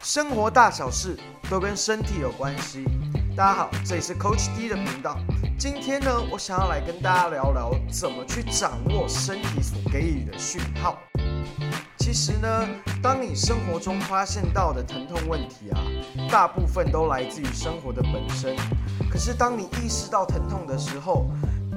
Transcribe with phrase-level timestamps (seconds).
[0.00, 1.18] 生活大小事
[1.50, 2.84] 都跟身体有关系。
[3.36, 5.18] 大家好，这里是 Coach D 的频道。
[5.58, 10.96] 今天呢，我想要来跟大家聊聊怎么去掌握身体所给予的讯号。
[11.98, 12.68] 其实呢，
[13.02, 15.82] 当你生活中发现到的疼痛问题啊，
[16.30, 18.56] 大部分都来自于生活的本身。
[19.10, 21.26] 可是当你意识到疼痛的时候，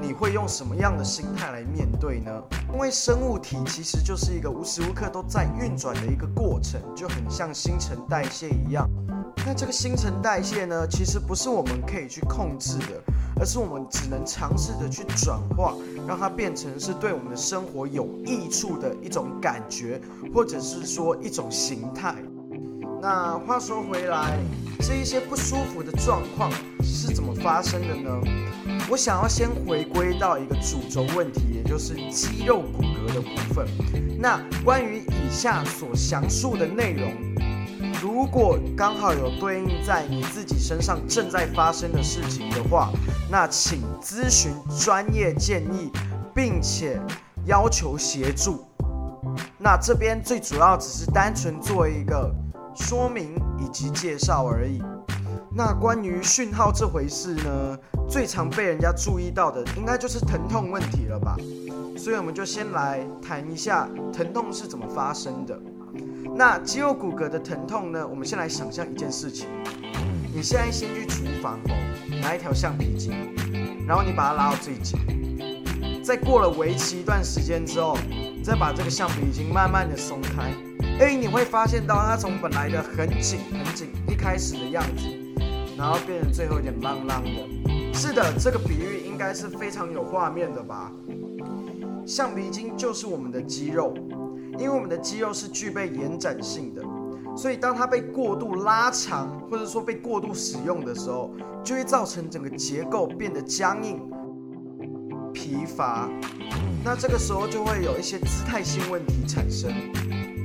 [0.00, 2.30] 你会用什么样的心态来面对呢？
[2.72, 8.88] 因为生物体其实就是一个无时无刻都在运转的一个过程，就很像新陈代谢一样。
[9.46, 13.02] 那这个新陈代谢呢，其实不是我们可以去控制的，
[13.38, 15.74] 而是我们只能尝试着去转化，
[16.06, 20.00] 让它变成是对我们的生活有益处的一种感觉，
[20.34, 22.14] 或者是说一种形态。
[23.02, 24.38] 那话说回来，
[24.80, 26.50] 这一些不舒服的状况
[26.82, 28.10] 是怎么发生的呢？
[28.90, 33.64] 我想要先回归到一个主轴问题，也就是肌肉骨骼的部分。
[34.18, 37.12] 那关于以下所详述的内容，
[38.02, 42.90] 如果刚好有对应在你自己身上正在发生的事情的话，
[43.30, 45.92] 那请咨询专业建议，
[46.34, 47.00] 并且
[47.46, 48.66] 要求协助。
[49.56, 52.28] 那这边最主要只是单纯做一个。
[52.76, 54.80] 说明以及介绍而已。
[55.52, 57.76] 那关于讯号这回事呢，
[58.10, 61.36] 最常被人家注意到的，应该就是疼痛问题了吧？
[61.96, 65.56] 所以我们就先来谈一下疼痛是怎么发生的。
[66.34, 68.04] 那肌肉骨骼的疼痛呢？
[68.04, 69.46] 我们先来想象一件事情：
[70.34, 73.12] 你现在先去厨房哦，拿一条橡皮筋，
[73.86, 74.98] 然后你把它拉到最紧，
[76.02, 77.96] 在过了为期一段时间之后，
[78.42, 80.52] 再把这个橡皮筋慢慢的松开。
[80.98, 85.04] 哎，你会发现到它从本来的很紧很紧一开始的样子，
[85.78, 87.59] 然后变成最后有点浪浪的。
[87.92, 90.90] 是的，这个比喻应该是非常有画面的吧？
[92.06, 93.94] 橡皮筋就是我们的肌肉，
[94.58, 96.82] 因为我们的肌肉是具备延展性的，
[97.36, 101.30] 所以当它被过度拉长或者说被过度使用的时候，
[101.62, 104.00] 就会造成整个结构变得僵硬、
[105.32, 106.08] 疲乏。
[106.82, 109.70] 那这个时候就会有一些姿态性问题产生。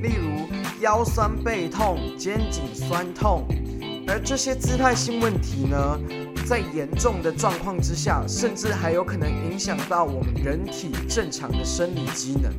[0.02, 0.46] 例如
[0.82, 3.44] 腰酸背痛、肩颈酸痛，
[4.06, 5.98] 而这些姿态性问题呢，
[6.46, 12.52] 在严重的状况之下，甚至还有可能影响到我们人体正常的生理机能。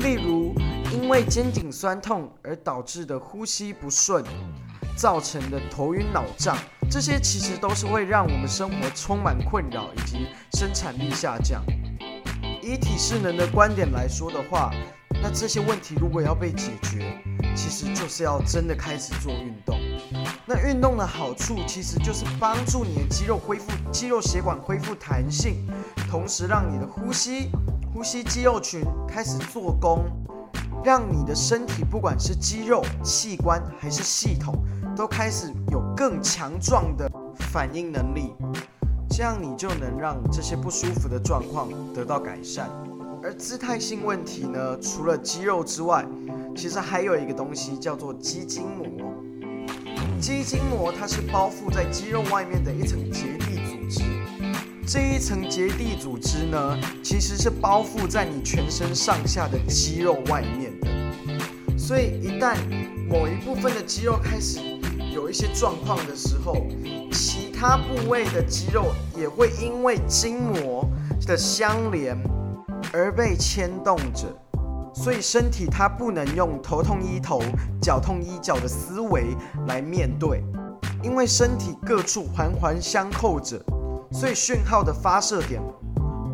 [0.00, 0.54] 例如，
[0.92, 4.22] 因为肩颈酸痛而导致的呼吸不顺，
[4.94, 6.54] 造成的头晕脑胀，
[6.90, 11.64] 这些其实都是会让我们生活充满困扰以及生产力下降。
[12.62, 14.70] 以体适能的观点来说的话，
[15.22, 17.18] 那这些问题如果要被解决，
[17.54, 19.78] 其实就是要真的开始做运动。
[20.46, 25.66] 那运动的好处其实就是帮助你的肌肉恢复、肌肉血管恢复弹性，
[26.10, 27.50] 同时让你的呼吸、
[27.92, 30.04] 呼吸肌肉群开始做工，
[30.84, 34.54] 让你的身体不管是肌肉、器官还是系统，
[34.94, 37.10] 都开始有更强壮的
[37.52, 38.34] 反应能力，
[39.08, 42.68] 这样你就能让这些不舒服的状况得到改善。
[43.24, 46.04] 而姿态性问题呢，除了肌肉之外，
[46.54, 48.86] 其实还有一个东西叫做肌筋膜。
[50.20, 54.02] 肌筋膜它是包覆在肌肉外面的一层结缔组织。
[54.86, 61.78] 这一层结缔组织呢，其实是包覆在你全身上下的肌肉外面的。
[61.78, 62.58] 所以一旦
[63.08, 64.60] 某一部分的肌肉开始
[65.14, 66.66] 有一些状况的时候，
[67.10, 70.86] 其他部位的肌肉也会因为筋膜
[71.26, 72.14] 的相连。
[72.96, 74.28] 而被牵动着，
[74.94, 77.42] 所以身体它不能用头痛医头、
[77.82, 79.34] 脚痛医脚的思维
[79.66, 80.44] 来面对，
[81.02, 83.60] 因为身体各处环环相扣着，
[84.12, 85.60] 所以讯号的发射点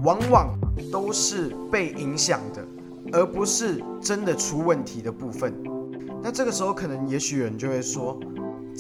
[0.04, 0.54] 往往
[0.92, 2.62] 都是被影响的，
[3.10, 5.54] 而不是真的出问题的部分。
[6.22, 8.20] 那这个时候，可能也许有人就会说。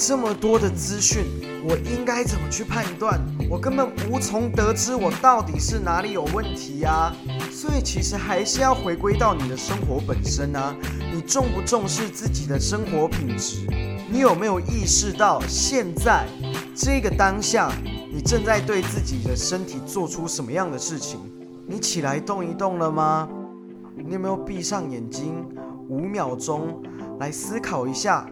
[0.02, 1.26] 这么多的资讯，
[1.62, 3.20] 我应该怎么去判断？
[3.50, 7.14] 我根本无从得知我到底是哪里有问题呀。
[7.52, 10.74] 所以其实还是要回归到你的生活本身啊。
[11.12, 13.66] 你重不重视自己的生活品质？
[14.10, 16.26] 你有没有意识到现在
[16.74, 17.70] 这个当下，
[18.10, 21.20] 你正在对自己的身体做出什么样的事情？
[21.66, 23.28] 你起来动一动了吗？
[23.94, 25.46] 你有没有闭上眼睛
[25.90, 26.82] 五秒钟
[27.18, 28.26] 来思考一下？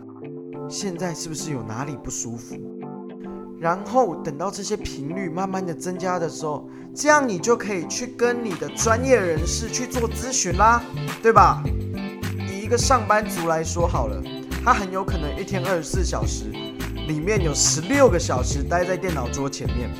[0.70, 2.54] 现在是不是有哪里不舒服？
[3.58, 10.82] 然后等到这些频率慢慢的增加的时候，这样你就可以去跟你的专业人士去做咨询啦，
[11.22, 11.62] 对吧？
[12.50, 14.22] 以一个上班族来说好了，
[14.62, 16.44] 他很有可能一天二十四小时
[17.08, 19.90] 里面有十六个小时待在电脑桌前面。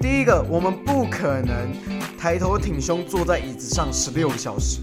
[0.00, 1.72] 第一个，我们不可能
[2.18, 4.80] 抬头挺胸坐在椅子上十六个小时。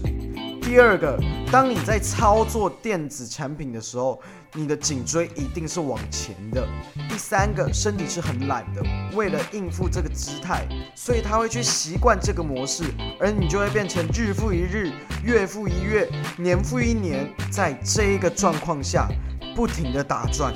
[0.66, 1.16] 第二个，
[1.52, 4.20] 当你在操作电子产品的时候，
[4.52, 6.66] 你的颈椎一定是往前的。
[7.08, 8.82] 第三个，身体是很懒的，
[9.14, 10.66] 为了应付这个姿态，
[10.96, 12.82] 所以他会去习惯这个模式，
[13.20, 14.90] 而你就会变成日复一日、
[15.22, 19.06] 月复一月、年复一年，在这一个状况下
[19.54, 20.52] 不停的打转。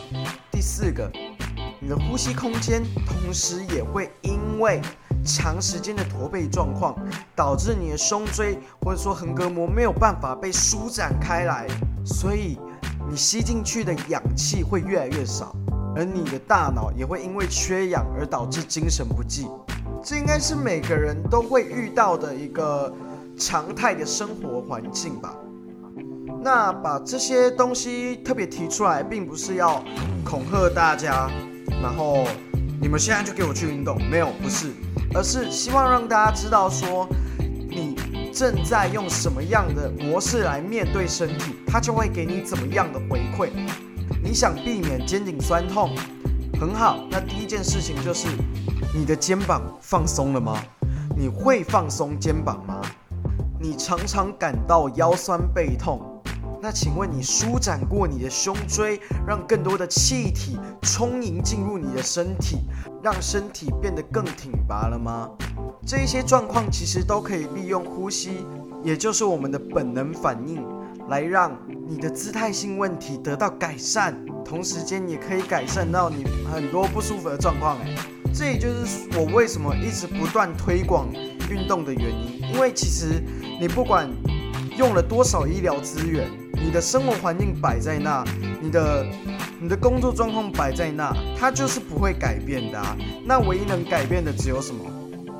[0.50, 1.08] 第四个，
[1.78, 4.82] 你的呼吸空间同时也会因为。
[5.24, 6.94] 长时间的驼背状况，
[7.36, 11.66] 导致你的胸椎或者说横膈膜没有办法被舒展开来，
[12.04, 12.58] 所以
[13.08, 15.54] 你吸进去的氧气会越来越少，
[15.94, 19.46] 而你的大脑也会因为缺氧而导致精神不济。
[20.02, 22.90] 这应该是每个人都会遇到的一个
[23.36, 25.34] 常态的生活环境吧。
[26.42, 29.84] 那把这些东西特别提出来，并不是要
[30.24, 31.30] 恐吓大家，
[31.82, 32.24] 然后
[32.80, 34.72] 你们现在就给我去运动，没有，不是。
[35.14, 37.08] 而是希望让大家知道，说
[37.38, 37.96] 你
[38.32, 43.50] 正在用什么样的模式来面对身体，它就会给你怎么样的回馈。
[44.22, 45.94] 你想避免肩颈酸痛，
[46.60, 46.98] 很好。
[47.10, 48.28] 那第一件事情就是
[48.94, 50.56] 你的肩膀放松了吗？
[51.16, 52.80] 你会放松肩膀吗？
[53.60, 56.00] 你常常感到腰酸背痛。
[56.62, 62.58] 那请问你舒展过你的胸椎，让更多的气体充盈进入你的身体，
[63.02, 65.30] 让身体变得更挺拔了吗？
[65.86, 68.44] 这一些状况其实都可以利用呼吸，
[68.84, 70.62] 也就是我们的本能反应，
[71.08, 71.56] 来让
[71.88, 74.14] 你的姿态性问题得到改善，
[74.44, 77.78] 同时间也可以改善到你很多不舒服的状况。
[77.78, 77.94] 诶，
[78.34, 81.08] 这也就是我为什么一直不断推广
[81.50, 83.24] 运动的原因，因为其实
[83.58, 84.06] 你不管
[84.80, 86.26] 用了多少医疗资源。
[86.54, 88.24] 你的生活环境摆在那，
[88.62, 89.06] 你的
[89.60, 92.96] 你的工作状况摆在那，它就是不会改变的啊。
[93.26, 94.82] 那唯一能改变的只有什么？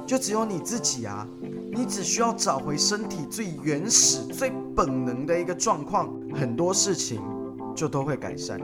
[0.06, 1.26] 就只有你自己啊。
[1.72, 7.22] 你只需要找回身体最原始、最本能的一个状况，很多事情
[7.74, 8.60] 就都会改善。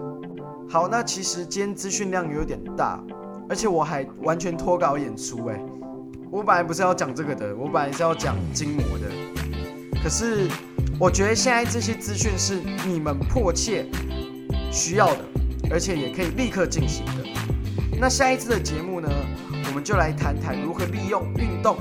[0.68, 3.02] 好，那其实今天资讯量有点大，
[3.48, 5.64] 而且我还完全脱稿演出诶，
[6.30, 9.08] 我本来不是要讲这个的，我本来是要讲筋膜的，
[10.06, 10.48] 可是。
[11.00, 13.84] 我觉得现在这些资讯是你们迫切
[14.72, 15.20] 需要的，
[15.68, 17.12] 而且也可以立刻进行的。
[17.98, 19.08] 那下一次的节目呢，
[19.66, 21.76] 我们就来谈谈如何利用运动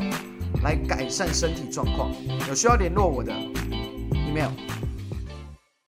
[0.63, 2.11] 来改善身体状况。
[2.49, 3.31] 有需要联络我的
[4.11, 4.49] ，email。